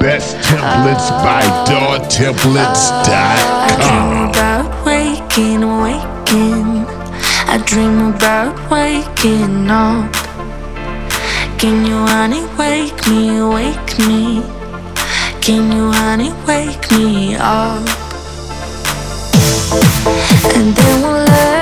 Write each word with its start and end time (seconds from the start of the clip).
best 0.00 0.34
templates 0.48 1.10
by 1.22 1.42
I 3.36 3.70
dream 3.84 4.30
about 4.30 4.86
waking, 4.86 5.60
waking. 5.84 6.86
I 7.52 7.58
dream 7.66 8.14
about 8.14 8.56
waking 8.70 9.70
up. 9.70 10.10
Can 11.58 11.84
you, 11.84 11.98
honey, 12.06 12.44
wake 12.56 13.06
me, 13.08 13.42
wake 13.42 13.98
me? 14.08 14.42
Can 15.42 15.70
you, 15.70 15.92
honey, 15.92 16.32
wake 16.48 16.90
me 16.92 17.36
up? 17.36 17.86
And 20.56 20.74
then 20.74 21.02
we'll 21.02 21.24
let 21.24 21.59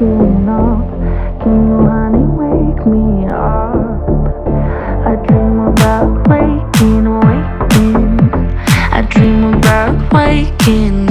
waking 0.00 0.48
up. 0.48 0.88
Can 1.42 1.68
you, 1.68 1.78
honey, 1.86 2.26
wake 2.36 2.86
me 2.86 3.26
up? 3.28 3.74
I 5.06 5.16
dream 5.26 5.60
about 5.60 6.28
waking, 6.28 7.08
waking. 7.20 8.20
I 8.92 9.06
dream 9.08 9.54
about 9.54 10.12
waking 10.12 11.05